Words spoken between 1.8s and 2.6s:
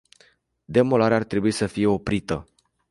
oprită.